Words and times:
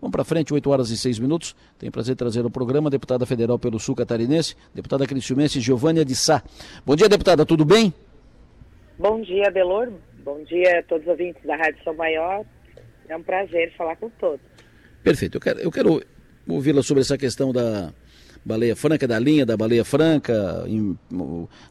Vamos 0.00 0.12
para 0.12 0.24
frente, 0.24 0.52
8 0.54 0.70
horas 0.70 0.90
e 0.90 0.96
6 0.96 1.18
minutos. 1.18 1.54
Tenho 1.78 1.92
prazer 1.92 2.16
trazer 2.16 2.44
o 2.44 2.50
programa 2.50 2.88
deputada 2.88 3.26
federal 3.26 3.58
pelo 3.58 3.78
Sul 3.78 3.94
Catarinense, 3.94 4.56
deputada 4.74 5.06
cristiumense 5.06 5.60
Giovânia 5.60 6.04
de 6.04 6.16
Sá. 6.16 6.42
Bom 6.86 6.96
dia, 6.96 7.08
deputada, 7.08 7.44
tudo 7.44 7.64
bem? 7.64 7.92
Bom 8.98 9.20
dia, 9.20 9.50
Delor. 9.50 9.92
Bom 10.24 10.42
dia 10.44 10.80
a 10.80 10.82
todos 10.82 11.04
os 11.04 11.10
ouvintes 11.10 11.42
da 11.44 11.56
Rádio 11.56 11.82
São 11.84 11.94
Maior. 11.94 12.44
É 13.08 13.16
um 13.16 13.22
prazer 13.22 13.74
falar 13.76 13.96
com 13.96 14.08
todos. 14.10 14.40
Perfeito. 15.02 15.36
Eu 15.36 15.40
quero, 15.40 15.60
eu 15.60 15.70
quero 15.70 16.02
ouvi-la 16.48 16.82
sobre 16.82 17.02
essa 17.02 17.18
questão 17.18 17.52
da, 17.52 17.92
Baleia 18.50 18.74
Franca, 18.74 19.06
da 19.06 19.18
linha 19.18 19.46
da 19.46 19.56
Baleia 19.56 19.84
Franca, 19.84 20.64
em, 20.66 20.98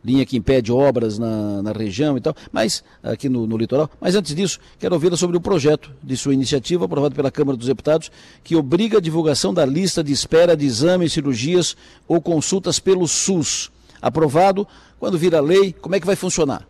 linha 0.04 0.26
que 0.26 0.38
impede 0.38 0.72
obras 0.72 1.20
na, 1.20 1.62
na 1.62 1.72
região 1.74 2.18
e 2.18 2.22
tal, 2.22 2.34
mas 2.52 2.84
aqui 3.04 3.28
no, 3.28 3.46
no 3.46 3.58
litoral. 3.58 3.90
Mas 4.00 4.16
antes 4.16 4.34
disso, 4.34 4.60
quero 4.80 4.94
ouvi-la 4.94 5.18
sobre 5.18 5.36
o 5.36 5.42
projeto 5.42 5.94
de 6.02 6.16
sua 6.16 6.34
iniciativa, 6.34 6.86
aprovado 6.86 7.16
pela 7.16 7.30
Câmara 7.30 7.58
dos 7.58 7.68
Deputados, 7.68 8.10
que 8.44 8.56
obriga 8.56 8.98
a 8.98 9.02
divulgação 9.02 9.54
da 9.54 9.66
lista 9.66 10.04
de 10.04 10.14
espera 10.14 10.56
de 10.56 10.66
exames, 10.66 11.12
cirurgias 11.12 11.76
ou 12.08 12.22
consultas 12.22 12.80
pelo 12.80 13.08
SUS. 13.08 13.72
Aprovado, 14.02 14.66
quando 14.98 15.18
vira 15.18 15.42
lei, 15.42 15.74
como 15.74 15.96
é 15.96 16.00
que 16.00 16.06
vai 16.06 16.16
funcionar? 16.16 16.66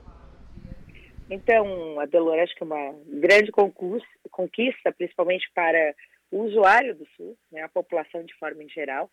Então, 1.30 2.00
Adelor, 2.00 2.39
acho 2.39 2.55
que 2.55 2.64
é 2.64 2.66
uma 2.66 2.95
grande 3.08 3.52
conquista, 3.52 4.91
principalmente 4.98 5.48
para 5.53 5.94
o 6.31 6.45
usuário 6.45 6.95
do 6.95 7.05
SUS, 7.16 7.38
né, 7.52 7.62
a 7.62 7.70
população 7.70 8.23
de 8.23 8.34
forma 8.36 8.64
em 8.64 8.70
geral, 8.70 9.09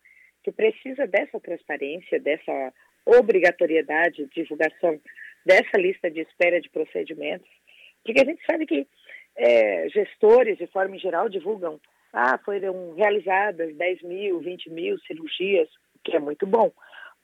precisa 0.51 1.05
dessa 1.07 1.39
transparência, 1.39 2.19
dessa 2.19 2.73
obrigatoriedade 3.05 4.25
de 4.25 4.43
divulgação 4.43 4.99
dessa 5.45 5.77
lista 5.77 6.11
de 6.11 6.21
espera 6.21 6.59
de 6.59 6.69
procedimentos, 6.69 7.49
porque 8.03 8.21
a 8.21 8.25
gente 8.25 8.43
sabe 8.45 8.65
que 8.65 8.87
é, 9.37 9.87
gestores, 9.89 10.57
de 10.57 10.67
forma 10.67 10.97
geral, 10.97 11.29
divulgam, 11.29 11.79
ah, 12.11 12.37
foram 12.39 12.93
realizadas 12.95 13.75
10 13.75 14.01
mil, 14.01 14.39
20 14.39 14.69
mil 14.69 14.99
cirurgias, 14.99 15.69
que 16.03 16.15
é 16.15 16.19
muito 16.19 16.45
bom, 16.45 16.71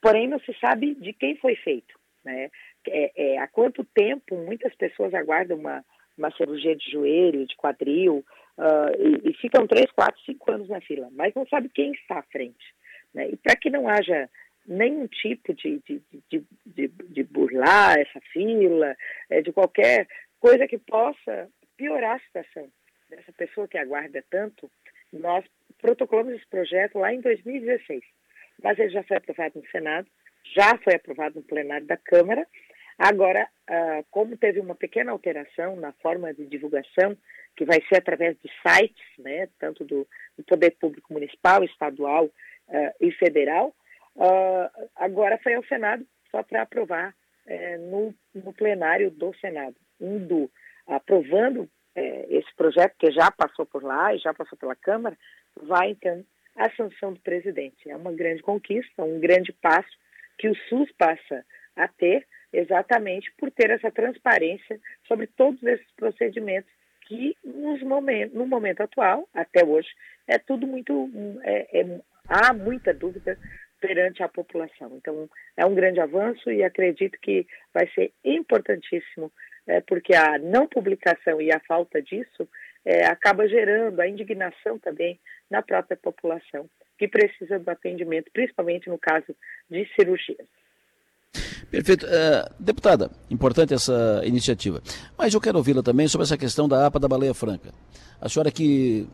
porém 0.00 0.28
não 0.28 0.38
se 0.40 0.54
sabe 0.60 0.94
de 0.94 1.12
quem 1.12 1.36
foi 1.36 1.56
feito, 1.56 1.98
né? 2.24 2.50
É, 2.86 3.12
é, 3.16 3.38
há 3.38 3.48
quanto 3.48 3.82
tempo 3.82 4.36
muitas 4.36 4.74
pessoas 4.74 5.14
aguardam 5.14 5.56
uma, 5.56 5.84
uma 6.16 6.30
cirurgia 6.32 6.76
de 6.76 6.90
joelho, 6.90 7.46
de 7.46 7.56
quadril, 7.56 8.24
uh, 8.58 9.24
e, 9.24 9.30
e 9.30 9.34
ficam 9.34 9.66
3, 9.66 9.90
4, 9.92 10.20
5 10.24 10.52
anos 10.52 10.68
na 10.68 10.80
fila, 10.82 11.08
mas 11.12 11.34
não 11.34 11.46
sabe 11.46 11.70
quem 11.70 11.92
está 11.92 12.18
à 12.18 12.22
frente. 12.24 12.74
Né? 13.14 13.30
E 13.30 13.36
para 13.36 13.56
que 13.56 13.70
não 13.70 13.88
haja 13.88 14.28
nenhum 14.66 15.06
tipo 15.06 15.54
de, 15.54 15.80
de, 15.86 16.02
de, 16.30 16.44
de, 16.66 16.88
de 16.88 17.22
burlar 17.22 17.98
essa 17.98 18.20
fila, 18.32 18.96
é, 19.30 19.42
de 19.42 19.52
qualquer 19.52 20.08
coisa 20.40 20.66
que 20.66 20.78
possa 20.78 21.48
piorar 21.76 22.16
a 22.16 22.20
situação 22.20 22.68
dessa 23.08 23.32
pessoa 23.32 23.68
que 23.68 23.78
aguarda 23.78 24.24
tanto, 24.30 24.70
nós 25.12 25.44
protocolamos 25.80 26.34
esse 26.34 26.46
projeto 26.46 26.98
lá 26.98 27.12
em 27.12 27.20
2016. 27.20 28.02
Mas 28.62 28.78
ele 28.78 28.90
já 28.90 29.02
foi 29.02 29.16
aprovado 29.16 29.60
no 29.60 29.68
Senado, 29.68 30.08
já 30.54 30.76
foi 30.78 30.94
aprovado 30.94 31.36
no 31.36 31.42
plenário 31.42 31.86
da 31.86 31.96
Câmara. 31.96 32.46
Agora, 32.98 33.48
uh, 33.68 34.04
como 34.10 34.36
teve 34.36 34.60
uma 34.60 34.74
pequena 34.74 35.12
alteração 35.12 35.76
na 35.76 35.92
forma 35.92 36.32
de 36.32 36.46
divulgação, 36.46 37.16
que 37.56 37.64
vai 37.64 37.80
ser 37.88 37.96
através 37.96 38.36
de 38.40 38.50
sites, 38.62 39.04
né, 39.18 39.48
tanto 39.58 39.84
do, 39.84 40.06
do 40.36 40.44
Poder 40.44 40.72
Público 40.72 41.12
Municipal, 41.12 41.64
Estadual 41.64 42.30
uh, 42.68 42.94
e 43.00 43.10
federal, 43.12 43.74
uh, 44.16 44.88
agora 44.96 45.38
foi 45.42 45.54
ao 45.54 45.64
Senado 45.64 46.06
só 46.30 46.42
para 46.42 46.62
aprovar 46.62 47.14
uh, 47.46 47.90
no, 47.90 48.14
no, 48.34 48.52
plenário 48.52 49.10
do 49.10 49.34
Senado, 49.38 49.76
indo 50.00 50.50
aprovando 50.86 51.68
eh, 51.94 52.26
esse 52.28 52.54
projeto 52.56 52.94
que 52.98 53.10
já 53.10 53.30
passou 53.30 53.64
por 53.64 53.82
lá 53.82 54.14
e 54.14 54.18
já 54.18 54.34
passou 54.34 54.58
pela 54.58 54.76
Câmara, 54.76 55.16
vai 55.62 55.90
então 55.90 56.24
a 56.56 56.70
sanção 56.70 57.12
do 57.12 57.20
presidente. 57.20 57.88
É 57.88 57.96
uma 57.96 58.12
grande 58.12 58.42
conquista, 58.42 59.02
um 59.02 59.18
grande 59.20 59.52
passo 59.52 59.96
que 60.38 60.48
o 60.48 60.54
SUS 60.68 60.90
passa 60.98 61.44
a 61.76 61.88
ter 61.88 62.26
exatamente 62.52 63.32
por 63.38 63.50
ter 63.50 63.70
essa 63.70 63.90
transparência 63.90 64.80
sobre 65.06 65.26
todos 65.26 65.62
esses 65.62 65.90
procedimentos 65.96 66.70
que 67.06 67.36
nos 67.44 67.82
momentos, 67.82 68.34
no 68.34 68.46
momento 68.46 68.80
atual, 68.80 69.28
até 69.34 69.64
hoje, 69.64 69.88
é 70.26 70.38
tudo 70.38 70.66
muito 70.66 71.10
é, 71.42 71.80
é, 71.80 72.00
há 72.28 72.52
muita 72.52 72.92
dúvida 72.92 73.38
perante 73.80 74.22
a 74.22 74.28
população. 74.28 74.92
Então, 74.96 75.28
é 75.56 75.66
um 75.66 75.74
grande 75.74 76.00
avanço 76.00 76.50
e 76.50 76.62
acredito 76.62 77.18
que 77.20 77.46
vai 77.72 77.86
ser 77.94 78.12
importantíssimo, 78.24 79.30
é, 79.66 79.80
porque 79.82 80.14
a 80.14 80.38
não 80.38 80.66
publicação 80.66 81.40
e 81.40 81.52
a 81.52 81.60
falta 81.60 82.00
disso 82.00 82.48
é, 82.84 83.06
acaba 83.06 83.48
gerando 83.48 84.00
a 84.00 84.08
indignação 84.08 84.78
também 84.78 85.20
na 85.50 85.62
própria 85.62 85.96
população, 85.96 86.68
que 86.98 87.08
precisa 87.08 87.58
do 87.58 87.68
atendimento, 87.70 88.30
principalmente 88.32 88.88
no 88.88 88.98
caso 88.98 89.34
de 89.70 89.86
cirurgias. 89.94 90.46
Perfeito. 91.70 92.06
Uh, 92.06 92.54
deputada, 92.58 93.10
importante 93.30 93.74
essa 93.74 94.22
iniciativa. 94.24 94.80
Mas 95.18 95.34
eu 95.34 95.40
quero 95.40 95.58
ouvi-la 95.58 95.82
também 95.82 96.06
sobre 96.06 96.24
essa 96.24 96.38
questão 96.38 96.68
da 96.68 96.86
APA 96.86 97.00
da 97.00 97.08
Baleia 97.08 97.34
Franca. 97.34 97.72
A 98.20 98.28
senhora 98.28 98.50
que 98.50 99.08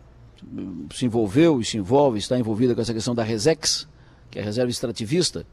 se 0.94 1.06
envolveu 1.06 1.60
e 1.60 1.64
se 1.64 1.76
envolve, 1.76 2.18
está 2.18 2.38
envolvida 2.38 2.74
com 2.74 2.80
essa 2.80 2.94
questão 2.94 3.14
da 3.14 3.22
Resex, 3.22 3.88
que 4.30 4.38
é 4.38 4.42
a 4.42 4.44
reserva 4.44 4.70
extrativista, 4.70 5.44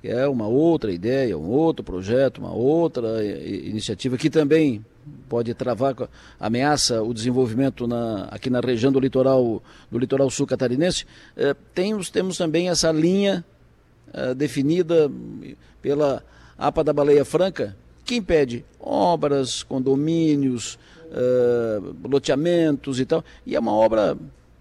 que 0.00 0.08
é 0.08 0.26
uma 0.28 0.46
outra 0.46 0.92
ideia, 0.92 1.36
um 1.36 1.48
outro 1.48 1.84
projeto, 1.84 2.38
uma 2.38 2.52
outra 2.52 3.24
iniciativa 3.24 4.16
que 4.16 4.30
também 4.30 4.84
pode 5.28 5.54
travar, 5.54 5.94
ameaça 6.38 7.02
o 7.02 7.14
desenvolvimento 7.14 7.86
na, 7.86 8.24
aqui 8.24 8.50
na 8.50 8.60
região 8.60 8.92
do 8.92 9.00
litoral, 9.00 9.62
do 9.90 9.98
litoral 9.98 10.30
sul 10.30 10.46
catarinense. 10.46 11.04
É, 11.36 11.54
temos, 11.74 12.10
temos 12.10 12.36
também 12.36 12.68
essa 12.68 12.90
linha 12.92 13.44
é, 14.12 14.34
definida 14.34 15.10
pela 15.80 16.22
APA 16.58 16.82
da 16.82 16.92
Baleia 16.92 17.24
Franca, 17.24 17.76
que 18.04 18.16
impede 18.16 18.64
obras, 18.78 19.62
condomínios, 19.62 20.78
uh, 21.10 22.08
loteamentos 22.08 23.00
e 23.00 23.06
tal. 23.06 23.24
E 23.44 23.54
é 23.54 23.60
uma 23.60 23.72
obra, 23.72 24.16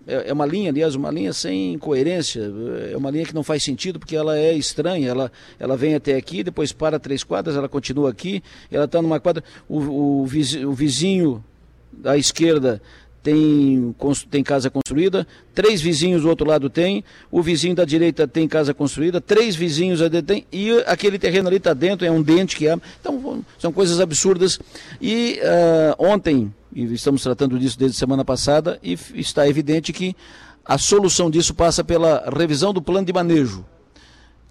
é, 0.08 0.30
é, 0.30 0.34
uma 0.34 0.46
linha, 0.46 0.70
aliás, 0.70 0.96
uma 0.96 1.12
linha 1.12 1.34
sem 1.34 1.78
coerência, 1.78 2.52
é 2.92 2.98
uma 2.98 3.10
linha 3.12 3.26
que 3.26 3.34
não 3.34 3.44
faz 3.44 3.64
sentido 3.64 4.00
porque 4.00 4.16
ela 4.16 4.38
é 4.38 4.54
estranha, 4.54 5.10
ela, 5.10 5.32
ela 5.60 5.76
vem 5.76 5.96
até 5.96 6.16
aqui, 6.16 6.44
depois 6.44 6.72
para 6.72 7.00
três 7.00 7.24
quadras, 7.24 7.56
ela 7.56 7.70
continua 7.70 8.10
aqui, 8.10 8.44
ela 8.72 8.86
está 8.86 9.02
numa 9.02 9.20
quadra, 9.20 9.44
o, 9.68 9.80
o, 9.80 10.22
o 10.24 10.74
vizinho 10.74 11.44
da 11.92 12.18
esquerda 12.18 12.82
tem, 13.26 13.96
tem 14.30 14.44
casa 14.44 14.70
construída, 14.70 15.26
três 15.52 15.82
vizinhos 15.82 16.22
do 16.22 16.30
outro 16.30 16.48
lado 16.48 16.70
tem, 16.70 17.04
o 17.32 17.42
vizinho 17.42 17.74
da 17.74 17.84
direita 17.84 18.28
tem 18.28 18.48
casa 18.48 18.72
construída, 18.72 19.20
três 19.20 19.56
vizinhos 19.56 20.00
ali 20.00 20.22
tem, 20.22 20.46
e 20.52 20.72
aquele 20.86 21.18
terreno 21.18 21.48
ali 21.48 21.58
está 21.58 21.74
dentro, 21.74 22.06
é 22.06 22.12
um 22.12 22.22
dente 22.22 22.56
que 22.56 22.68
é. 22.68 22.78
Então, 23.02 23.44
são 23.58 23.74
coisas 23.74 24.00
absurdas. 24.00 24.60
E 25.02 25.40
uh, 25.42 26.06
ontem, 26.06 26.54
e 26.72 26.84
estamos 26.94 27.24
tratando 27.24 27.58
disso 27.58 27.80
desde 27.80 27.98
semana 27.98 28.24
passada, 28.24 28.80
e 28.84 28.96
está 29.16 29.50
evidente 29.50 29.92
que 29.92 30.16
a 30.64 30.78
solução 30.78 31.32
disso 31.32 31.56
passa 31.56 31.84
pela 31.84 32.30
revisão 32.32 32.72
do 32.72 32.82
plano 32.82 33.08
de 33.08 33.14
manejo, 33.14 33.66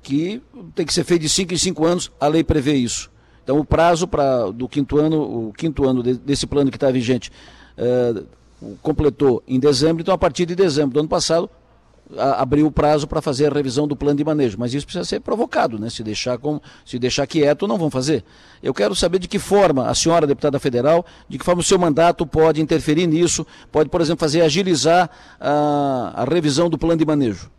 que 0.03 0.43
tem 0.75 0.85
que 0.85 0.93
ser 0.93 1.05
feito 1.05 1.23
de 1.23 1.29
cinco 1.29 1.55
em 1.55 1.59
cinco 1.59 1.87
anos, 1.87 2.11
a 2.19 2.27
lei 2.27 2.43
prevê 2.43 2.75
isso. 2.75 3.09
Então 3.45 3.57
o 3.61 3.65
prazo 3.65 4.09
para 4.09 4.51
do 4.51 4.69
quinto 4.69 4.99
ano, 4.99 5.49
o 5.49 5.53
quinto 5.53 5.85
ano 5.85 6.03
de, 6.03 6.15
desse 6.15 6.45
plano 6.45 6.73
que 6.73 6.77
está 6.77 6.91
vigente, 6.91 7.31
uh, 7.79 8.27
completou 8.83 9.43
em 9.47 9.59
dezembro, 9.59 10.03
então 10.03 10.15
a 10.15 10.19
partir 10.19 10.47
de 10.47 10.55
dezembro 10.55 10.95
do 10.95 11.01
ano 11.01 11.09
passado 11.09 11.51
a, 12.17 12.43
abriu 12.43 12.67
o 12.67 12.73
prazo 12.73 13.09
para 13.09 13.23
fazer 13.23 13.51
a 13.51 13.55
revisão 13.55 13.87
do 13.89 13.97
plano 13.97 14.17
de 14.17 14.25
manejo, 14.25 14.59
mas 14.59 14.75
isso 14.75 14.87
precisa 14.87 15.05
ser 15.05 15.21
provocado, 15.21 15.79
né? 15.79 15.89
Se 15.89 16.03
deixar 16.03 16.39
com, 16.39 16.61
se 16.85 16.99
deixar 16.99 17.27
quieto, 17.27 17.67
não 17.67 17.79
vão 17.79 17.91
fazer. 17.91 18.23
Eu 18.63 18.75
quero 18.75 18.95
saber 18.95 19.19
de 19.19 19.29
que 19.29 19.39
forma 19.39 19.89
a 19.89 19.95
senhora 19.95 20.27
deputada 20.27 20.59
federal, 20.59 21.05
de 21.29 21.39
que 21.39 21.45
forma 21.45 21.61
o 21.61 21.65
seu 21.65 21.79
mandato 21.79 22.27
pode 22.27 22.61
interferir 22.61 23.07
nisso, 23.07 23.47
pode, 23.73 23.89
por 23.89 24.01
exemplo, 24.01 24.21
fazer 24.21 24.43
agilizar 24.43 25.11
a, 25.41 26.23
a 26.23 26.25
revisão 26.25 26.69
do 26.69 26.79
plano 26.79 26.99
de 26.99 27.07
manejo. 27.07 27.51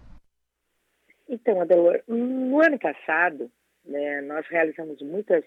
Então, 1.28 1.60
Adelor, 1.60 2.02
no 2.07 2.62
ano 2.62 2.78
passado, 2.78 3.50
né, 3.84 4.22
nós 4.22 4.46
realizamos 4.50 5.02
muitas 5.02 5.44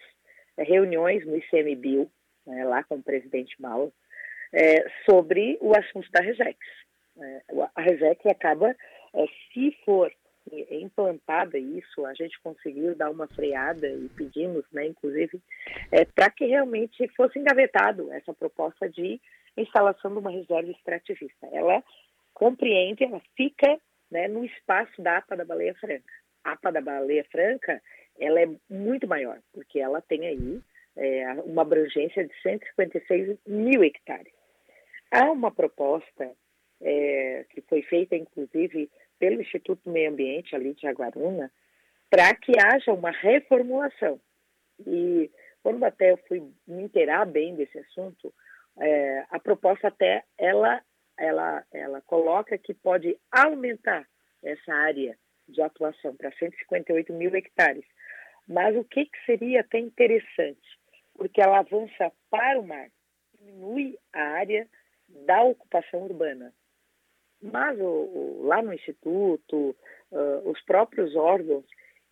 reuniões 0.59 1.25
no 1.25 1.37
ICMBio, 1.37 2.11
né, 2.47 2.65
lá 2.65 2.83
com 2.83 2.97
o 2.97 3.03
presidente 3.03 3.55
Mauro, 3.61 3.93
é, 4.53 4.89
sobre 5.09 5.59
o 5.61 5.77
assunto 5.77 6.11
da 6.11 6.21
Resex. 6.21 6.59
É, 7.21 7.43
a 7.75 7.83
Resex 7.83 8.25
acaba, 8.27 8.75
é, 9.15 9.27
se 9.53 9.77
for 9.85 10.13
implantada 10.71 11.59
isso, 11.59 12.07
a 12.07 12.15
gente 12.15 12.41
conseguiu 12.41 12.95
dar 12.95 13.11
uma 13.11 13.27
freada 13.29 13.87
e 13.87 14.09
pedimos, 14.17 14.65
né, 14.73 14.87
inclusive, 14.87 15.41
é, 15.93 16.05
para 16.05 16.31
que 16.31 16.47
realmente 16.47 17.07
fosse 17.09 17.39
engavetado 17.39 18.11
essa 18.13 18.33
proposta 18.33 18.89
de 18.89 19.21
instalação 19.57 20.13
de 20.13 20.19
uma 20.19 20.31
reserva 20.31 20.71
extrativista. 20.71 21.47
Ela 21.53 21.83
compreende, 22.33 23.05
ela 23.05 23.21
fica 23.37 23.79
né, 24.11 24.29
no 24.29 24.45
espaço 24.45 25.03
da 25.03 25.19
APA 25.19 25.37
da 25.37 25.45
Baleia 25.45 25.75
Franca. 25.75 26.13
A 26.45 26.53
APA 26.53 26.73
da 26.73 26.81
Baleia 26.81 27.27
Franca, 27.31 27.83
ela 28.19 28.41
é 28.41 28.49
muito 28.71 29.07
maior, 29.07 29.39
porque 29.53 29.81
ela 29.81 30.01
tem 30.01 30.27
aí 30.27 30.61
é, 30.97 31.33
uma 31.45 31.63
abrangência 31.63 32.27
de 32.27 32.43
156 32.43 33.39
mil 33.47 33.83
hectares. 33.83 34.38
Há 35.11 35.31
uma 35.31 35.51
proposta 35.51 36.31
é, 36.81 37.47
que 37.51 37.61
foi 37.63 37.83
feita, 37.83 38.17
inclusive, 38.17 38.91
pelo 39.19 39.41
Instituto 39.41 39.83
do 39.85 39.91
Meio 39.91 40.11
Ambiente, 40.11 40.55
ali 40.55 40.75
de 40.75 40.83
Jaguaruna, 40.83 41.51
para 42.11 42.35
que 42.35 42.53
haja 42.59 42.93
uma 42.93 43.11
reformulação. 43.11 44.21
E 44.87 45.31
quando 45.63 45.85
até 45.85 46.13
eu 46.13 46.17
fui 46.29 46.41
me 46.67 46.83
inteirar 46.83 47.27
bem 47.27 47.55
desse 47.55 47.79
assunto, 47.79 48.33
é, 48.79 49.25
a 49.31 49.39
proposta 49.39 49.89
até 49.89 50.25
ela, 50.39 50.83
ela, 51.17 51.65
ela 51.73 52.01
coloca 52.03 52.57
que 52.57 52.73
pode 52.73 53.19
aumentar 53.31 54.07
essa 54.43 54.73
área 54.73 55.19
de 55.49 55.61
atuação 55.63 56.15
para 56.15 56.31
158 56.33 57.13
mil 57.13 57.35
hectares. 57.35 57.85
Mas 58.47 58.77
o 58.77 58.85
que, 58.85 59.07
que 59.07 59.25
seria 59.27 59.61
até 59.61 59.79
interessante? 59.79 60.79
Porque 61.15 61.41
ela 61.41 61.59
avança 61.59 62.13
para 62.31 62.61
o 62.61 62.67
mar, 62.67 62.89
diminui 63.41 63.99
a 64.13 64.23
área 64.23 64.69
da 65.09 65.43
ocupação 65.43 66.03
urbana. 66.03 66.53
Mas 67.41 67.79
o, 67.79 67.85
o, 67.85 68.47
lá 68.47 68.61
no 68.63 68.73
Instituto, 68.73 69.77
uh, 70.11 70.51
os 70.51 70.61
próprios 70.63 71.15
órgãos, 71.15 71.65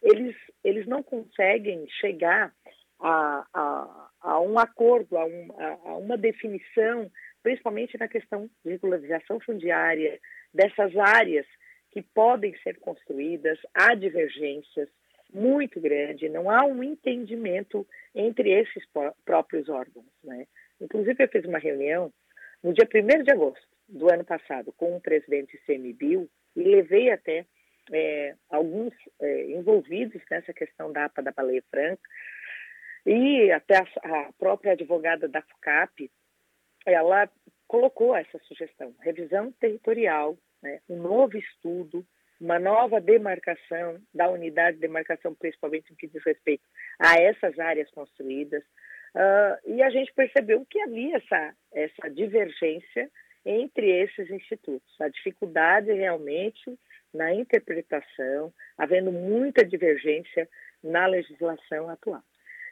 eles, 0.03 0.37
eles 0.63 0.87
não 0.87 1.03
conseguem 1.03 1.87
chegar 2.01 2.53
a, 3.01 3.47
a, 3.53 4.11
a 4.21 4.41
um 4.41 4.59
acordo, 4.59 5.17
a, 5.17 5.25
um, 5.25 5.49
a, 5.59 5.91
a, 5.91 5.97
uma 5.97 6.17
definição, 6.17 7.11
principalmente 7.43 7.99
na 7.99 8.09
questão 8.09 8.49
de 8.65 8.71
regularização 8.71 9.41
fundiária, 9.41 10.19
dessas 10.55 10.97
áreas 10.97 11.47
que 11.91 12.03
podem 12.03 12.57
ser 12.59 12.79
construídas, 12.79 13.59
há 13.75 13.95
divergências 13.95 14.89
muito 15.33 15.81
grandes, 15.81 16.31
não 16.31 16.51
há 16.51 16.65
um 16.65 16.83
entendimento 16.83 17.87
entre 18.15 18.51
esses 18.51 18.85
próprios 19.25 19.69
órgãos. 19.69 20.07
Né? 20.23 20.47
Inclusive, 20.81 21.25
eu 21.25 21.29
fiz 21.29 21.45
uma 21.45 21.59
reunião 21.59 22.13
no 22.67 22.73
dia 22.73 22.89
1 22.93 23.23
de 23.23 23.31
agosto 23.31 23.65
do 23.89 24.13
ano 24.13 24.25
passado 24.25 24.73
com 24.73 24.97
o 24.97 25.01
presidente 25.01 25.57
CMBio 25.65 26.29
e 26.57 26.63
levei 26.65 27.13
até 27.13 27.47
é, 27.93 28.35
alguns 28.51 28.93
é, 29.21 29.53
envolvidos 29.53 30.21
nessa 30.29 30.53
questão 30.53 30.91
da 30.91 31.05
APA 31.05 31.23
da 31.23 31.31
baleia 31.31 31.63
franca 31.71 32.03
e 33.07 33.53
até 33.53 33.77
a, 33.77 33.83
a 34.03 34.33
própria 34.33 34.73
advogada 34.73 35.29
da 35.29 35.43
FUCAP, 35.43 36.11
ela 36.85 37.31
colocou 37.69 38.17
essa 38.17 38.37
sugestão, 38.41 38.93
revisão 39.01 39.53
territorial, 39.53 40.37
né, 40.61 40.81
um 40.89 40.97
novo 40.97 41.39
estudo, 41.39 42.05
uma 42.41 42.59
nova 42.59 43.01
demarcação 43.01 44.01
da 44.13 44.29
unidade 44.29 44.79
de 44.79 44.81
demarcação, 44.81 45.37
principalmente 45.37 45.93
no 45.93 45.97
que 45.97 46.09
diz 46.09 46.21
respeito 46.25 46.65
a 46.99 47.17
essas 47.21 47.57
áreas 47.61 47.89
construídas. 47.93 48.65
Uh, 49.15 49.75
e 49.75 49.83
a 49.83 49.91
gente 49.91 50.13
percebeu 50.13 50.67
que 50.69 50.81
havia 50.81 51.17
essa, 51.17 51.55
essa 51.73 52.11
divergência 52.11 53.11
entre 53.45 53.91
esses 54.03 54.29
institutos, 54.31 55.01
a 55.01 55.09
dificuldade 55.09 55.93
realmente 55.93 56.79
na 57.15 57.33
interpretação, 57.33 58.53
havendo 58.77 59.13
muita 59.13 59.65
divergência 59.65 60.49
na 60.83 61.07
legislação 61.07 61.89
atual. 61.89 62.23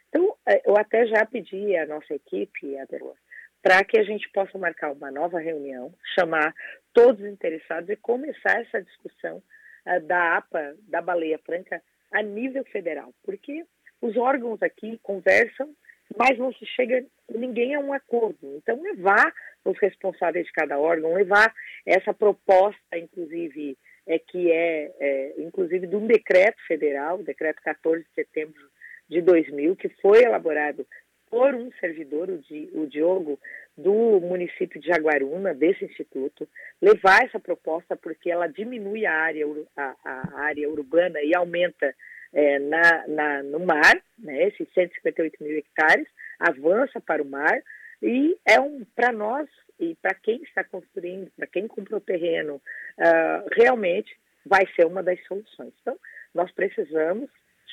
Então, 0.09 0.35
é, 0.45 0.61
eu 0.65 0.77
até 0.77 1.07
já 1.07 1.25
pedi 1.25 1.75
à 1.75 1.85
nossa 1.85 2.13
equipe, 2.13 2.77
Adelor, 2.77 3.15
para 3.61 3.83
que 3.83 3.97
a 3.97 4.03
gente 4.03 4.29
possa 4.29 4.57
marcar 4.57 4.91
uma 4.91 5.09
nova 5.09 5.39
reunião, 5.39 5.93
chamar 6.13 6.53
todos 6.93 7.21
os 7.21 7.27
interessados 7.27 7.89
e 7.89 7.95
começar 7.95 8.61
essa 8.61 8.81
discussão 8.81 9.41
uh, 9.87 9.99
da 10.01 10.37
APA, 10.37 10.75
da 10.87 11.01
baleia 11.01 11.39
franca, 11.39 11.81
a 12.11 12.21
nível 12.21 12.63
federal, 12.65 13.13
porque 13.23 13.65
os 14.01 14.15
órgãos 14.15 14.61
aqui 14.61 14.99
conversam, 15.01 15.75
mas 16.17 16.37
não 16.37 16.53
se 16.53 16.65
chega 16.65 17.05
ninguém 17.29 17.75
a 17.75 17.79
um 17.79 17.93
acordo. 17.93 18.37
Então, 18.57 18.81
levar 18.81 19.33
os 19.63 19.77
responsáveis 19.79 20.45
de 20.45 20.53
cada 20.53 20.77
órgão, 20.77 21.13
levar 21.13 21.53
essa 21.85 22.13
proposta, 22.13 22.97
inclusive, 22.97 23.77
é, 24.07 24.19
que 24.19 24.51
é, 24.51 24.91
é, 24.99 25.33
inclusive, 25.39 25.87
de 25.87 25.95
um 25.95 26.05
decreto 26.05 26.57
federal, 26.67 27.23
decreto 27.23 27.61
14 27.63 28.03
de 28.03 28.13
setembro 28.13 28.61
de 29.09 29.21
2000, 29.21 29.75
que 29.75 29.89
foi 30.01 30.23
elaborado 30.23 30.85
por 31.29 31.53
um 31.55 31.71
servidor, 31.79 32.29
o, 32.29 32.37
Di, 32.37 32.69
o 32.73 32.85
Diogo, 32.85 33.39
do 33.75 34.21
município 34.21 34.79
de 34.79 34.87
Jaguaruna, 34.87 35.53
desse 35.53 35.83
instituto, 35.83 36.47
levar 36.81 37.25
essa 37.25 37.39
proposta 37.39 37.95
porque 37.95 38.31
ela 38.31 38.47
diminui 38.47 39.05
a 39.05 39.13
área, 39.13 39.45
a, 39.75 39.95
a 40.05 40.39
área 40.41 40.69
urbana 40.69 41.21
e 41.21 41.35
aumenta 41.35 41.93
é, 42.35 42.59
na, 42.59 43.07
na, 43.07 43.43
no 43.43 43.59
mar, 43.59 43.95
né, 44.19 44.47
esses 44.47 44.67
158 44.73 45.41
mil 45.41 45.57
hectares, 45.57 46.05
avança 46.37 46.99
para 46.99 47.23
o 47.23 47.25
mar 47.25 47.57
e 48.03 48.37
é 48.45 48.59
um 48.59 48.83
para 48.93 49.13
nós 49.13 49.47
e 49.79 49.95
para 49.95 50.13
quem 50.13 50.43
está 50.43 50.63
construindo, 50.63 51.31
para 51.37 51.47
quem 51.47 51.67
comprou 51.67 51.99
terreno, 52.01 52.55
uh, 52.55 53.49
realmente 53.53 54.15
vai 54.45 54.67
ser 54.75 54.85
uma 54.85 55.01
das 55.01 55.21
soluções. 55.25 55.73
Então, 55.81 55.97
nós 56.33 56.51
precisamos 56.51 57.29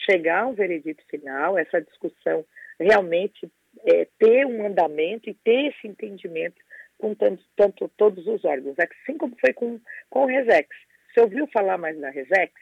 chegar 0.06 0.42
a 0.42 0.46
um 0.46 0.54
veredito 0.54 1.04
final, 1.08 1.58
essa 1.58 1.80
discussão 1.80 2.44
realmente 2.78 3.50
é, 3.86 4.06
ter 4.18 4.46
um 4.46 4.66
andamento 4.66 5.28
e 5.28 5.34
ter 5.34 5.66
esse 5.66 5.86
entendimento 5.86 6.60
com 6.98 7.14
tanto, 7.14 7.44
tanto 7.56 7.88
todos 7.96 8.26
os 8.26 8.44
órgãos, 8.44 8.76
assim 8.78 9.18
como 9.18 9.36
foi 9.40 9.52
com, 9.52 9.80
com 10.08 10.22
o 10.22 10.26
Resex. 10.26 10.68
Você 11.12 11.20
ouviu 11.20 11.46
falar 11.48 11.76
mais 11.78 11.98
da 12.00 12.10
Resex? 12.10 12.52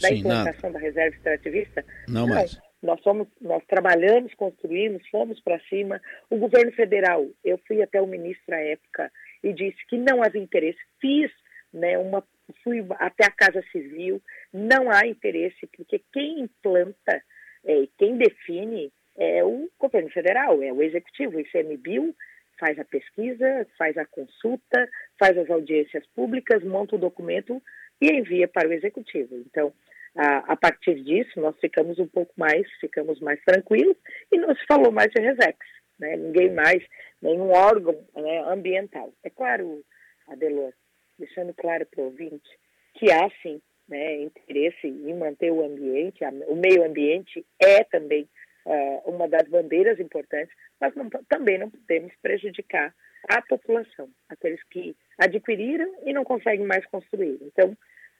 Da 0.00 0.08
Sim, 0.08 0.14
implantação 0.16 0.70
nada. 0.70 0.72
da 0.72 0.78
reserva 0.78 1.16
extrativista? 1.16 1.84
Não, 2.08 2.26
Não 2.26 2.34
mais. 2.34 2.60
Nós, 2.82 3.00
fomos, 3.02 3.28
nós 3.40 3.64
trabalhamos, 3.66 4.34
construímos, 4.34 5.06
fomos 5.08 5.40
para 5.40 5.58
cima. 5.70 6.00
O 6.28 6.36
governo 6.36 6.70
federal, 6.72 7.26
eu 7.42 7.58
fui 7.66 7.82
até 7.82 8.00
o 8.00 8.06
ministro 8.06 8.54
à 8.54 8.60
época 8.60 9.10
e 9.42 9.52
disse 9.54 9.78
que 9.88 9.96
não 9.96 10.22
havia 10.22 10.42
interesse. 10.42 10.78
Fiz 11.00 11.30
né, 11.72 11.96
uma, 11.96 12.22
fui 12.62 12.84
até 12.98 13.26
a 13.26 13.30
Casa 13.30 13.62
Civil, 13.72 14.22
não 14.52 14.90
há 14.90 15.06
interesse, 15.06 15.66
porque 15.74 16.02
quem 16.12 16.40
implanta 16.40 17.22
e 17.64 17.84
é, 17.84 17.88
quem 17.98 18.16
define 18.16 18.92
é 19.16 19.42
o 19.44 19.70
governo 19.78 20.10
federal, 20.10 20.62
é 20.62 20.72
o 20.72 20.82
executivo, 20.82 21.36
o 21.36 21.40
ICMBio 21.40 22.14
faz 22.58 22.78
a 22.78 22.84
pesquisa, 22.84 23.66
faz 23.76 23.96
a 23.96 24.06
consulta, 24.06 24.88
faz 25.18 25.36
as 25.36 25.50
audiências 25.50 26.06
públicas, 26.14 26.62
monta 26.62 26.96
o 26.96 26.98
documento 26.98 27.60
e 28.00 28.08
envia 28.08 28.48
para 28.48 28.68
o 28.68 28.72
executivo. 28.72 29.36
Então, 29.36 29.72
a, 30.16 30.52
a, 30.52 30.56
partir 30.56 31.02
disso, 31.02 31.40
nós 31.40 31.58
ficamos 31.58 31.98
um 31.98 32.06
pouco 32.06 32.32
mais, 32.36 32.66
ficamos 32.80 33.20
mais 33.20 33.42
tranquilos 33.44 33.96
e 34.30 34.38
não 34.38 34.54
se 34.54 34.64
falou 34.66 34.92
mais 34.92 35.10
de 35.12 35.20
Resex, 35.20 35.58
né? 35.98 36.16
ninguém 36.16 36.52
mais, 36.52 36.82
nenhum 37.20 37.50
órgão 37.50 37.98
né, 38.14 38.40
ambiental. 38.46 39.12
É 39.24 39.30
claro, 39.30 39.84
Adelor, 40.28 40.72
deixando 41.18 41.52
claro 41.54 41.86
para 41.86 42.00
o 42.00 42.04
ouvinte, 42.04 42.48
que 42.94 43.10
há 43.10 43.28
sim 43.42 43.60
né, 43.88 44.22
interesse 44.22 44.86
em 44.86 45.14
manter 45.14 45.50
o 45.50 45.64
ambiente, 45.64 46.24
o 46.46 46.54
meio 46.54 46.84
ambiente 46.84 47.44
é 47.60 47.84
também 47.84 48.28
uh, 48.64 49.10
uma 49.10 49.28
das 49.28 49.48
bandeiras 49.48 49.98
importantes, 49.98 50.54
mas 50.80 50.94
não, 50.94 51.08
também 51.28 51.58
não 51.58 51.70
podemos 51.70 52.12
prejudicar 52.22 52.94
a 53.28 53.42
população, 53.42 54.08
aqueles 54.28 54.62
que 54.64 54.96
adquiriram 55.18 55.92
e 56.04 56.12
não 56.12 56.24
conseguem 56.24 56.66
mais 56.66 56.84
construir. 56.86 57.38
Então, 57.42 57.76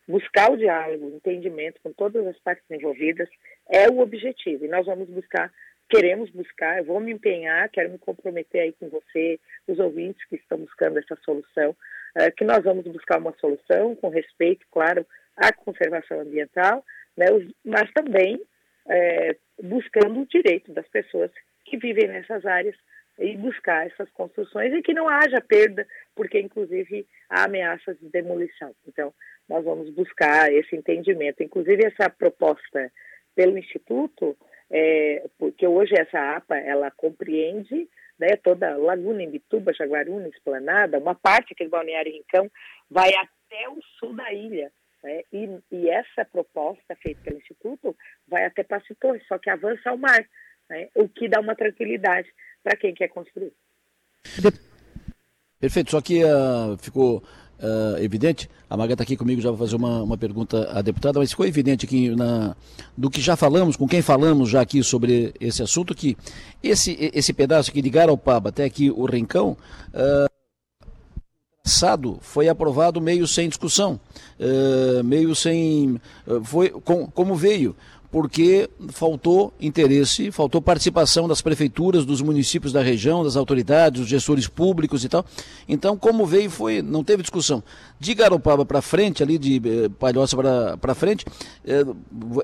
buscar 0.06 0.50
o 0.50 0.56
diálogo, 0.56 1.06
o 1.06 1.16
entendimento 1.16 1.80
com 1.82 1.92
todas 1.92 2.26
as 2.26 2.38
partes 2.38 2.64
envolvidas 2.70 3.28
é 3.68 3.88
o 3.88 4.00
objetivo. 4.00 4.64
E 4.64 4.68
nós 4.68 4.86
vamos 4.86 5.08
buscar, 5.08 5.52
queremos 5.88 6.30
buscar, 6.30 6.78
eu 6.78 6.84
vou 6.84 7.00
me 7.00 7.12
empenhar, 7.12 7.68
quero 7.70 7.90
me 7.90 7.98
comprometer 7.98 8.62
aí 8.62 8.72
com 8.72 8.88
você, 8.88 9.38
os 9.66 9.78
ouvintes 9.78 10.24
que 10.28 10.36
estão 10.36 10.58
buscando 10.58 10.98
essa 10.98 11.16
solução, 11.24 11.70
uh, 11.70 12.32
que 12.36 12.44
nós 12.44 12.62
vamos 12.62 12.84
buscar 12.84 13.18
uma 13.18 13.34
solução 13.38 13.96
com 13.96 14.08
respeito, 14.08 14.66
claro, 14.70 15.06
à 15.36 15.52
conservação 15.52 16.20
ambiental, 16.20 16.84
né, 17.16 17.26
mas 17.64 17.90
também 17.92 18.40
é, 18.88 19.36
buscando 19.62 20.20
o 20.20 20.26
direito 20.26 20.72
das 20.72 20.86
pessoas 20.88 21.30
que 21.64 21.76
vivem 21.76 22.08
nessas 22.08 22.44
áreas 22.44 22.76
e 23.18 23.36
buscar 23.36 23.86
essas 23.86 24.10
construções 24.10 24.72
e 24.72 24.82
que 24.82 24.92
não 24.92 25.08
haja 25.08 25.40
perda, 25.40 25.86
porque 26.14 26.40
inclusive 26.40 27.06
há 27.28 27.44
ameaças 27.44 27.98
de 28.00 28.08
demolição. 28.08 28.74
Então, 28.86 29.12
nós 29.48 29.64
vamos 29.64 29.90
buscar 29.90 30.52
esse 30.52 30.74
entendimento. 30.74 31.42
Inclusive, 31.42 31.86
essa 31.86 32.10
proposta 32.10 32.90
pelo 33.34 33.58
Instituto, 33.58 34.36
é, 34.70 35.24
porque 35.38 35.66
hoje 35.66 35.94
essa 35.96 36.36
APA, 36.36 36.56
ela 36.56 36.90
compreende 36.90 37.88
né, 38.18 38.36
toda 38.42 38.76
Laguna, 38.76 39.22
Imbituba, 39.22 39.72
Jaguaruna, 39.72 40.28
Esplanada, 40.28 40.98
uma 40.98 41.14
parte 41.14 41.52
aqui 41.52 41.64
do 41.64 41.70
Balneário 41.70 42.12
Rincão 42.12 42.50
vai 42.90 43.10
até 43.14 43.68
o 43.68 43.80
sul 43.98 44.14
da 44.14 44.32
ilha. 44.32 44.70
Né, 45.02 45.22
e, 45.32 45.48
e, 45.70 45.90
essa 45.90 46.24
proposta 46.24 46.96
feita 46.96 47.20
pelo 47.22 47.36
Instituto 47.36 47.94
vai 48.26 48.46
até 48.46 48.62
Passo 48.62 48.96
só 49.28 49.38
que 49.38 49.50
avança 49.50 49.90
ao 49.90 49.98
mar, 49.98 50.24
né, 50.70 50.88
o 50.94 51.08
que 51.08 51.28
dá 51.28 51.40
uma 51.40 51.54
tranquilidade 51.54 52.32
para 52.64 52.76
quem 52.76 52.94
quer 52.94 53.08
construir. 53.08 53.52
Perfeito, 55.60 55.90
só 55.90 56.00
que 56.00 56.24
uh, 56.24 56.76
ficou 56.78 57.18
uh, 57.18 57.98
evidente, 57.98 58.50
a 58.68 58.76
Maga 58.76 58.94
está 58.94 59.04
aqui 59.04 59.16
comigo, 59.16 59.40
já 59.40 59.50
vou 59.50 59.58
fazer 59.58 59.76
uma, 59.76 60.02
uma 60.02 60.18
pergunta 60.18 60.68
à 60.70 60.82
deputada, 60.82 61.20
mas 61.20 61.30
ficou 61.30 61.46
evidente 61.46 61.86
aqui 61.86 62.10
na, 62.10 62.56
do 62.96 63.08
que 63.10 63.20
já 63.20 63.36
falamos, 63.36 63.76
com 63.76 63.86
quem 63.86 64.02
falamos 64.02 64.48
já 64.48 64.60
aqui 64.60 64.82
sobre 64.82 65.32
esse 65.40 65.62
assunto, 65.62 65.94
que 65.94 66.16
esse, 66.62 67.10
esse 67.14 67.32
pedaço 67.32 67.70
aqui 67.70 67.80
de 67.80 67.90
Garopaba 67.90 68.48
até 68.48 68.64
aqui 68.64 68.90
o 68.90 69.06
Rincão, 69.06 69.56
uh, 69.92 70.34
passado 71.62 72.18
foi 72.20 72.46
aprovado 72.46 73.00
meio 73.00 73.26
sem 73.26 73.48
discussão, 73.48 73.98
uh, 74.38 75.02
meio 75.02 75.34
sem. 75.34 75.98
Foi 76.42 76.68
com, 76.68 77.06
como 77.06 77.34
veio 77.34 77.74
porque 78.14 78.70
faltou 78.90 79.52
interesse, 79.60 80.30
faltou 80.30 80.62
participação 80.62 81.26
das 81.26 81.42
prefeituras, 81.42 82.06
dos 82.06 82.22
municípios 82.22 82.72
da 82.72 82.80
região, 82.80 83.24
das 83.24 83.34
autoridades, 83.34 84.02
dos 84.02 84.08
gestores 84.08 84.46
públicos 84.46 85.04
e 85.04 85.08
tal. 85.08 85.26
Então, 85.68 85.96
como 85.96 86.24
veio, 86.24 86.48
foi, 86.48 86.80
não 86.80 87.02
teve 87.02 87.24
discussão. 87.24 87.60
De 87.98 88.14
Garopaba 88.14 88.64
para 88.64 88.80
frente, 88.80 89.20
ali 89.20 89.36
de 89.36 89.56
eh, 89.56 89.88
Palhoça 89.98 90.36
para 90.80 90.94
frente, 90.94 91.26
eh, 91.66 91.84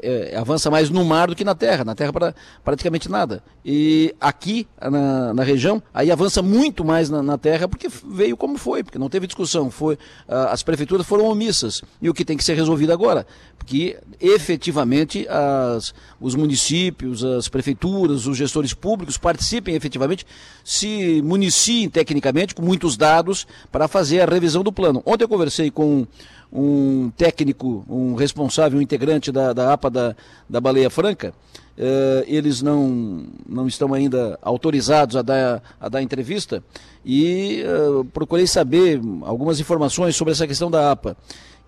eh, 0.02 0.36
avança 0.36 0.72
mais 0.72 0.90
no 0.90 1.04
mar 1.04 1.28
do 1.28 1.36
que 1.36 1.44
na 1.44 1.54
terra. 1.54 1.84
Na 1.84 1.94
terra, 1.94 2.12
pra, 2.12 2.34
praticamente 2.64 3.08
nada. 3.08 3.40
E 3.64 4.12
aqui, 4.20 4.66
na, 4.82 5.32
na 5.32 5.44
região, 5.44 5.80
aí 5.94 6.10
avança 6.10 6.42
muito 6.42 6.84
mais 6.84 7.08
na, 7.08 7.22
na, 7.22 7.38
terra, 7.38 7.68
porque 7.68 7.86
veio 8.08 8.36
como 8.36 8.58
foi, 8.58 8.82
porque 8.82 8.98
não 8.98 9.08
teve 9.08 9.28
discussão. 9.28 9.70
Foi, 9.70 9.96
ah, 10.28 10.50
as 10.50 10.64
prefeituras 10.64 11.06
foram 11.06 11.26
omissas. 11.26 11.80
E 12.02 12.10
o 12.10 12.14
que 12.14 12.24
tem 12.24 12.36
que 12.36 12.42
ser 12.42 12.54
resolvido 12.54 12.92
agora? 12.92 13.24
Porque 13.56 13.96
efetivamente. 14.20 15.28
A, 15.28 15.59
as, 15.60 15.94
os 16.20 16.34
municípios, 16.34 17.24
as 17.24 17.48
prefeituras, 17.48 18.26
os 18.26 18.36
gestores 18.36 18.74
públicos 18.74 19.16
participem 19.18 19.74
efetivamente, 19.74 20.26
se 20.64 21.20
municiem 21.22 21.88
tecnicamente 21.88 22.54
com 22.54 22.62
muitos 22.62 22.96
dados 22.96 23.46
para 23.70 23.88
fazer 23.88 24.20
a 24.20 24.26
revisão 24.26 24.62
do 24.62 24.72
plano. 24.72 25.02
Ontem 25.04 25.24
eu 25.24 25.28
conversei 25.28 25.70
com 25.70 26.06
um 26.52 27.10
técnico, 27.16 27.84
um 27.88 28.14
responsável, 28.14 28.78
um 28.78 28.82
integrante 28.82 29.30
da, 29.30 29.52
da 29.52 29.72
APA 29.72 29.90
da, 29.90 30.16
da 30.48 30.60
Baleia 30.60 30.90
Franca. 30.90 31.32
Uh, 31.78 32.24
eles 32.26 32.60
não, 32.60 33.24
não 33.48 33.66
estão 33.66 33.94
ainda 33.94 34.38
autorizados 34.42 35.16
a 35.16 35.22
dar, 35.22 35.62
a 35.80 35.88
dar 35.88 36.02
entrevista 36.02 36.62
e 37.02 37.64
uh, 37.64 38.04
procurei 38.06 38.46
saber 38.46 39.00
algumas 39.22 39.60
informações 39.60 40.14
sobre 40.14 40.32
essa 40.32 40.46
questão 40.46 40.70
da 40.70 40.90
APA. 40.90 41.16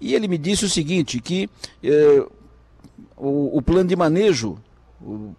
E 0.01 0.15
ele 0.15 0.29
me 0.29 0.37
disse 0.37 0.65
o 0.65 0.69
seguinte, 0.69 1.21
que 1.21 1.49
uh, 1.85 2.31
o, 3.17 3.59
o 3.59 3.63
plano 3.63 3.89
de 3.89 3.97
manejo 3.97 4.59
o, 5.01 5.35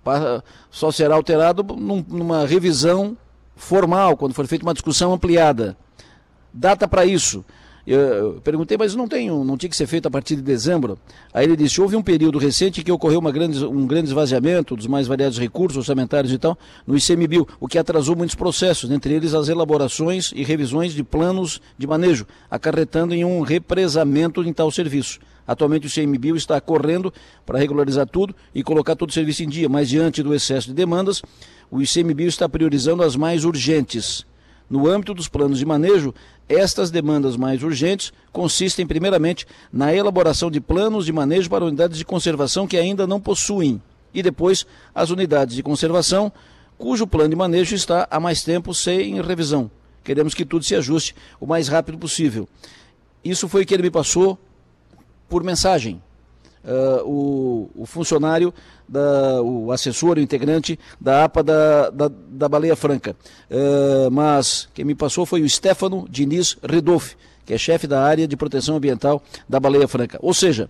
só 0.70 0.92
será 0.92 1.16
alterado 1.16 1.64
num, 1.76 2.04
numa 2.08 2.46
revisão 2.46 3.18
formal, 3.56 4.18
quando 4.18 4.34
for 4.34 4.46
feita 4.48 4.66
uma 4.66 4.74
discussão 4.74 5.14
ampliada. 5.14 5.78
Data 6.54 6.88
para 6.88 7.06
isso. 7.06 7.44
Eu 7.86 8.40
perguntei, 8.42 8.78
mas 8.78 8.96
não 8.96 9.10
tem, 9.10 9.30
não 9.30 9.58
tinha 9.58 9.70
que 9.70 9.76
ser 9.76 9.88
feito 9.88 10.08
a 10.08 10.12
partir 10.12 10.38
de 10.38 10.42
dezembro? 10.42 10.98
Aí 11.34 11.44
ele 11.44 11.58
disse, 11.58 11.82
houve 11.82 11.98
um 11.98 12.02
período 12.02 12.38
recente 12.38 12.82
que 12.82 12.92
ocorreu 12.92 13.20
grande, 13.24 13.66
um 13.66 13.86
grande 13.86 14.08
esvaziamento 14.08 14.74
dos 14.78 14.88
mais 14.88 15.06
variados 15.06 15.38
recursos 15.38 15.78
orçamentários 15.80 16.32
e 16.32 16.38
tal, 16.38 16.58
no 16.88 16.96
ICMBio, 16.98 17.46
o 17.60 17.68
que 17.68 17.78
atrasou 17.78 18.16
muitos 18.16 18.36
processos, 18.36 18.90
entre 18.90 19.14
eles 19.14 19.34
as 19.34 19.50
elaborações 19.50 20.32
e 20.34 20.44
revisões 20.44 20.94
de 20.94 21.04
planos 21.04 21.60
de 21.78 21.86
manejo, 21.86 22.26
acarretando 22.50 23.14
em 23.14 23.26
um 23.26 23.42
represamento 23.42 24.42
em 24.44 24.54
tal 24.54 24.72
serviço. 24.72 25.20
Atualmente 25.46 25.86
o 25.86 25.94
CMBio 25.94 26.38
está 26.38 26.62
correndo 26.62 27.14
para 27.46 27.60
regularizar 27.60 28.08
tudo 28.08 28.34
e 28.56 28.64
colocar 28.64 28.96
todo 28.96 29.10
o 29.10 29.14
serviço 29.14 29.44
em 29.44 29.50
dia, 29.50 29.68
mas 29.68 29.90
diante 29.90 30.24
do 30.24 30.34
excesso 30.34 30.68
de 30.68 30.74
demandas, 30.74 31.22
o 31.70 31.82
ICMBio 31.82 32.30
está 32.30 32.48
priorizando 32.48 33.04
as 33.04 33.18
mais 33.18 33.44
urgentes. 33.44 34.26
No 34.70 34.88
âmbito 34.88 35.14
dos 35.14 35.28
planos 35.28 35.60
de 35.60 35.66
manejo, 35.66 36.14
estas 36.48 36.92
demandas 36.92 37.38
mais 37.38 37.64
urgentes 37.64 38.12
consistem 38.32 38.86
primeiramente 38.86 39.46
na 39.72 39.94
elaboração 39.94 40.52
de 40.52 40.60
planos 40.60 41.06
de 41.06 41.14
manejo 41.14 41.50
para 41.50 41.66
unidades 41.66 41.98
de 41.98 42.06
conservação 42.06 42.68
que 42.68 42.78
ainda 42.78 43.08
não 43.08 43.20
possuem, 43.20 43.82
e 44.14 44.22
depois 44.22 44.66
as 44.94 45.10
unidades 45.10 45.56
de 45.56 45.64
conservação 45.64 46.32
cujo 46.78 47.08
plano 47.08 47.30
de 47.30 47.36
manejo 47.36 47.76
está 47.76 48.08
há 48.10 48.20
mais 48.20 48.44
tempo 48.44 48.74
sem 48.74 49.22
revisão. 49.22 49.72
Queremos 50.04 50.34
que 50.34 50.46
tudo 50.46 50.66
se 50.66 50.76
ajuste 50.76 51.16
o 51.40 51.46
mais 51.46 51.68
rápido 51.68 51.98
possível. 51.98 52.48
Isso 53.24 53.48
foi 53.48 53.64
o 53.64 53.66
que 53.66 53.74
ele 53.74 53.84
me 53.84 53.92
passou 53.92 54.38
por 55.30 55.44
mensagem. 55.44 56.02
Uh, 56.64 57.04
o, 57.06 57.72
o, 57.84 57.86
funcionário, 57.86 58.54
da, 58.88 59.42
o 59.42 59.70
assessor, 59.72 60.18
o 60.18 60.22
integrante 60.22 60.80
da 61.00 61.26
APA 61.26 61.44
da, 61.44 61.90
da, 61.90 62.08
da 62.08 62.48
Baleia 62.48 62.76
Franca. 62.76 63.18
Uh, 63.52 64.10
mas 64.10 64.70
quem 64.74 64.86
me 64.86 64.96
passou 64.96 65.26
foi 65.26 65.42
o 65.42 65.50
Stefano 65.50 66.08
Diniz 66.10 66.58
Redolf, 66.64 67.16
que 67.46 67.54
é 67.54 67.58
chefe 67.58 67.86
da 67.86 68.02
área 68.02 68.26
de 68.26 68.38
proteção 68.38 68.78
ambiental 68.78 69.22
da 69.48 69.60
Baleia 69.60 69.90
Franca. 69.90 70.18
Ou 70.22 70.34
seja, 70.34 70.70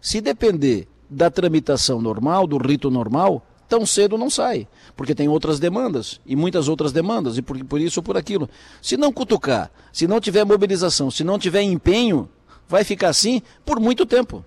se 0.00 0.20
depender 0.20 0.88
da 1.08 1.30
tramitação 1.30 2.00
normal, 2.00 2.46
do 2.46 2.56
rito 2.56 2.90
normal, 2.90 3.44
tão 3.68 3.84
cedo 3.84 4.16
não 4.16 4.30
sai, 4.30 4.68
porque 4.96 5.14
tem 5.14 5.28
outras 5.28 5.58
demandas 5.58 6.20
e 6.24 6.36
muitas 6.36 6.68
outras 6.68 6.92
demandas, 6.92 7.36
e 7.36 7.42
por, 7.42 7.62
por 7.64 7.80
isso 7.80 8.00
ou 8.00 8.04
por 8.04 8.16
aquilo. 8.16 8.48
Se 8.80 8.96
não 8.96 9.12
cutucar, 9.12 9.70
se 9.92 10.06
não 10.06 10.20
tiver 10.20 10.44
mobilização, 10.44 11.10
se 11.10 11.24
não 11.24 11.38
tiver 11.38 11.62
empenho, 11.62 12.28
vai 12.68 12.84
ficar 12.84 13.08
assim 13.08 13.42
por 13.64 13.80
muito 13.80 14.06
tempo. 14.06 14.44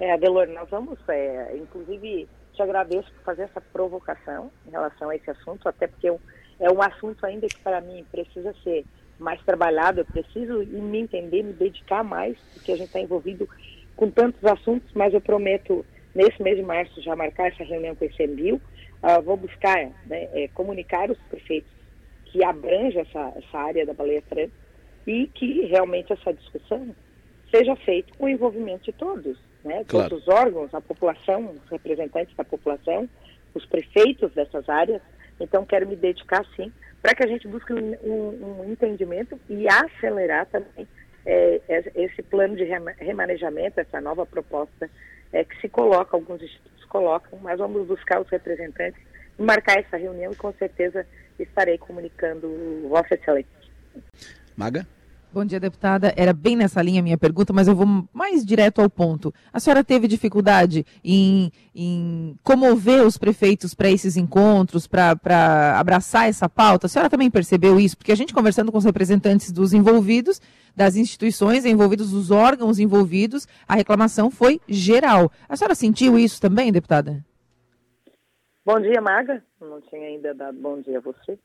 É, 0.00 0.12
Adelor, 0.12 0.46
nós 0.48 0.68
vamos, 0.70 0.98
é, 1.08 1.56
inclusive, 1.56 2.28
te 2.52 2.62
agradeço 2.62 3.10
por 3.12 3.22
fazer 3.22 3.42
essa 3.42 3.60
provocação 3.60 4.50
em 4.66 4.70
relação 4.70 5.10
a 5.10 5.16
esse 5.16 5.30
assunto, 5.30 5.68
até 5.68 5.86
porque 5.86 6.06
é 6.06 6.70
um 6.70 6.82
assunto 6.82 7.24
ainda 7.24 7.46
que 7.46 7.58
para 7.60 7.80
mim 7.80 8.04
precisa 8.10 8.54
ser 8.62 8.84
mais 9.18 9.42
trabalhado, 9.42 10.00
eu 10.00 10.04
preciso 10.04 10.58
me 10.64 10.98
entender, 10.98 11.42
me 11.42 11.52
dedicar 11.52 12.04
mais, 12.04 12.38
porque 12.54 12.72
a 12.72 12.76
gente 12.76 12.86
está 12.86 13.00
envolvido 13.00 13.48
com 13.96 14.10
tantos 14.10 14.44
assuntos, 14.44 14.88
mas 14.94 15.12
eu 15.12 15.20
prometo, 15.20 15.84
nesse 16.14 16.40
mês 16.40 16.56
de 16.56 16.62
março, 16.62 17.02
já 17.02 17.16
marcar 17.16 17.48
essa 17.48 17.64
reunião 17.64 17.96
com 17.96 18.04
esse 18.04 18.22
EMBIL, 18.22 18.60
uh, 19.02 19.22
vou 19.22 19.36
buscar 19.36 19.90
né, 20.06 20.28
é, 20.32 20.48
comunicar 20.54 21.10
os 21.10 21.18
prefeitos 21.28 21.70
que 22.26 22.44
abrange 22.44 22.98
essa, 22.98 23.32
essa 23.36 23.58
área 23.58 23.84
da 23.84 23.92
baleia 23.92 24.22
franca, 24.22 24.52
e 25.06 25.26
que 25.28 25.62
realmente 25.62 26.12
essa 26.12 26.32
discussão 26.32 26.94
seja 27.50 27.74
feita 27.76 28.12
com 28.16 28.26
o 28.26 28.28
envolvimento 28.28 28.84
de 28.84 28.92
todos, 28.92 29.38
né? 29.64 29.84
Claro. 29.86 30.10
Todos 30.10 30.26
os 30.26 30.28
órgãos, 30.28 30.74
a 30.74 30.80
população, 30.80 31.54
os 31.64 31.70
representantes 31.70 32.34
da 32.36 32.44
população, 32.44 33.08
os 33.54 33.64
prefeitos 33.66 34.32
dessas 34.32 34.68
áreas. 34.68 35.02
Então, 35.40 35.64
quero 35.64 35.86
me 35.86 35.96
dedicar, 35.96 36.44
sim, 36.56 36.72
para 37.00 37.14
que 37.14 37.22
a 37.22 37.26
gente 37.26 37.46
busque 37.46 37.72
um, 37.72 37.94
um, 38.02 38.60
um 38.60 38.70
entendimento 38.70 39.38
e 39.48 39.68
acelerar 39.68 40.46
também 40.46 40.86
é, 41.24 41.60
esse 41.94 42.22
plano 42.22 42.56
de 42.56 42.64
remanejamento, 42.64 43.80
essa 43.80 44.00
nova 44.00 44.24
proposta 44.24 44.90
é, 45.32 45.44
que 45.44 45.60
se 45.60 45.68
coloca, 45.68 46.16
alguns 46.16 46.42
institutos 46.42 46.84
colocam, 46.86 47.38
mas 47.40 47.58
vamos 47.58 47.86
buscar 47.86 48.20
os 48.20 48.28
representantes 48.28 49.00
e 49.38 49.42
marcar 49.42 49.78
essa 49.78 49.96
reunião 49.96 50.32
e 50.32 50.36
com 50.36 50.52
certeza 50.54 51.06
estarei 51.38 51.78
comunicando 51.78 52.48
Vossa 52.88 53.14
Excelência. 53.14 53.52
Maga? 54.56 54.86
Bom 55.30 55.44
dia, 55.44 55.60
deputada. 55.60 56.12
Era 56.16 56.32
bem 56.32 56.56
nessa 56.56 56.80
linha 56.80 57.00
a 57.00 57.02
minha 57.02 57.18
pergunta, 57.18 57.52
mas 57.52 57.68
eu 57.68 57.74
vou 57.74 57.86
mais 58.14 58.44
direto 58.44 58.80
ao 58.80 58.88
ponto. 58.88 59.32
A 59.52 59.60
senhora 59.60 59.84
teve 59.84 60.08
dificuldade 60.08 60.86
em, 61.04 61.52
em 61.74 62.34
comover 62.42 63.04
os 63.04 63.18
prefeitos 63.18 63.74
para 63.74 63.90
esses 63.90 64.16
encontros, 64.16 64.86
para 64.86 65.78
abraçar 65.78 66.28
essa 66.28 66.48
pauta? 66.48 66.86
A 66.86 66.88
senhora 66.88 67.10
também 67.10 67.30
percebeu 67.30 67.78
isso? 67.78 67.96
Porque 67.98 68.10
a 68.10 68.16
gente 68.16 68.32
conversando 68.32 68.72
com 68.72 68.78
os 68.78 68.84
representantes 68.86 69.52
dos 69.52 69.74
envolvidos, 69.74 70.40
das 70.74 70.96
instituições 70.96 71.66
envolvidas, 71.66 72.10
dos 72.10 72.30
órgãos 72.30 72.78
envolvidos, 72.78 73.46
a 73.68 73.74
reclamação 73.74 74.30
foi 74.30 74.58
geral. 74.66 75.30
A 75.46 75.56
senhora 75.56 75.74
sentiu 75.74 76.18
isso 76.18 76.40
também, 76.40 76.72
deputada? 76.72 77.22
Bom 78.64 78.80
dia, 78.80 79.00
Maga. 79.02 79.42
Não 79.60 79.80
tinha 79.82 80.08
ainda 80.08 80.34
dado 80.34 80.58
bom 80.58 80.80
dia 80.80 80.98
a 80.98 81.00
você. 81.02 81.38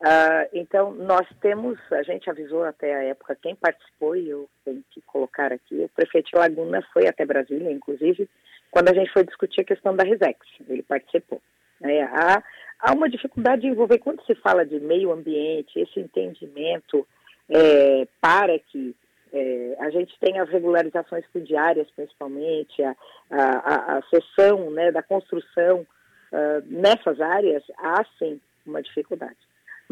Uh, 0.00 0.48
então, 0.52 0.92
nós 0.92 1.26
temos, 1.40 1.78
a 1.92 2.02
gente 2.02 2.28
avisou 2.28 2.64
até 2.64 2.94
a 2.94 3.04
época 3.04 3.38
quem 3.40 3.54
participou, 3.54 4.16
e 4.16 4.28
eu 4.28 4.48
tenho 4.64 4.84
que 4.90 5.00
colocar 5.02 5.52
aqui, 5.52 5.76
o 5.76 5.88
prefeito 5.88 6.30
de 6.30 6.36
Laguna 6.36 6.82
foi 6.92 7.06
até 7.06 7.24
Brasília, 7.24 7.70
inclusive, 7.70 8.28
quando 8.70 8.88
a 8.88 8.94
gente 8.94 9.12
foi 9.12 9.24
discutir 9.24 9.60
a 9.60 9.64
questão 9.64 9.94
da 9.94 10.04
Resex, 10.04 10.38
ele 10.68 10.82
participou. 10.82 11.40
É, 11.82 12.02
há, 12.02 12.42
há 12.80 12.92
uma 12.92 13.08
dificuldade 13.08 13.62
de 13.62 13.68
envolver, 13.68 13.98
quando 13.98 14.24
se 14.26 14.34
fala 14.34 14.66
de 14.66 14.78
meio 14.80 15.12
ambiente, 15.12 15.78
esse 15.78 16.00
entendimento 16.00 17.06
é, 17.48 18.06
para 18.20 18.58
que 18.58 18.94
é, 19.32 19.76
a 19.78 19.90
gente 19.90 20.18
tenha 20.20 20.42
as 20.42 20.50
regularizações 20.50 21.24
fundiárias, 21.32 21.88
principalmente, 21.94 22.82
a, 22.82 22.94
a, 23.30 23.98
a, 23.98 24.02
sessão 24.10 24.70
né, 24.70 24.92
da 24.92 25.02
construção 25.02 25.80
uh, 25.80 26.62
nessas 26.66 27.20
áreas, 27.20 27.62
há 27.78 28.04
sim 28.18 28.40
uma 28.66 28.82
dificuldade 28.82 29.36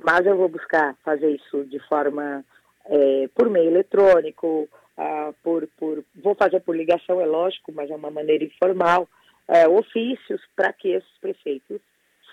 mas 0.02 0.26
eu 0.26 0.36
vou 0.36 0.48
buscar 0.48 0.96
fazer 1.04 1.30
isso 1.30 1.64
de 1.64 1.78
forma 1.88 2.44
é, 2.86 3.28
por 3.34 3.48
meio 3.48 3.70
eletrônico, 3.70 4.68
ah, 4.96 5.32
por, 5.42 5.66
por, 5.78 6.04
vou 6.14 6.34
fazer 6.34 6.60
por 6.60 6.76
ligação, 6.76 7.20
é 7.20 7.26
lógico, 7.26 7.72
mas 7.72 7.90
é 7.90 7.94
uma 7.94 8.10
maneira 8.10 8.44
informal, 8.44 9.08
é, 9.48 9.68
ofícios 9.68 10.40
para 10.54 10.72
que 10.72 10.88
esses 10.88 11.18
prefeitos 11.20 11.80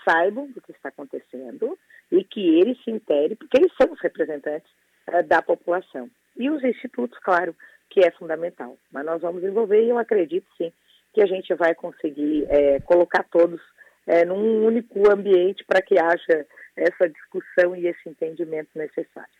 saibam 0.08 0.46
do 0.50 0.60
que 0.60 0.72
está 0.72 0.88
acontecendo 0.88 1.78
e 2.10 2.24
que 2.24 2.58
eles 2.58 2.82
se 2.82 2.90
interem, 2.90 3.36
porque 3.36 3.58
eles 3.58 3.72
são 3.80 3.92
os 3.92 4.00
representantes 4.00 4.70
é, 5.06 5.22
da 5.22 5.42
população. 5.42 6.10
E 6.36 6.48
os 6.50 6.62
institutos, 6.64 7.18
claro, 7.18 7.54
que 7.88 8.00
é 8.00 8.10
fundamental. 8.12 8.76
Mas 8.92 9.04
nós 9.04 9.20
vamos 9.20 9.42
envolver 9.42 9.82
e 9.82 9.90
eu 9.90 9.98
acredito 9.98 10.46
sim 10.56 10.72
que 11.12 11.22
a 11.22 11.26
gente 11.26 11.52
vai 11.54 11.74
conseguir 11.74 12.46
é, 12.48 12.80
colocar 12.80 13.24
todos 13.24 13.60
é, 14.06 14.24
num 14.24 14.64
único 14.64 15.10
ambiente 15.10 15.64
para 15.64 15.82
que 15.82 15.98
haja 15.98 16.46
essa 16.76 17.08
discussão 17.08 17.74
e 17.76 17.86
esse 17.86 18.08
entendimento 18.08 18.68
necessário. 18.74 19.30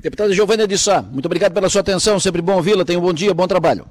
Deputada 0.00 0.32
Giovanna 0.32 0.66
de 0.66 0.76
Sá, 0.76 1.00
muito 1.00 1.26
obrigado 1.26 1.54
pela 1.54 1.68
sua 1.68 1.80
atenção, 1.80 2.20
sempre 2.20 2.42
bom 2.42 2.56
ouvi-la, 2.56 2.84
tenha 2.84 2.98
um 2.98 3.02
bom 3.02 3.12
dia, 3.12 3.32
bom 3.32 3.46
trabalho. 3.46 3.86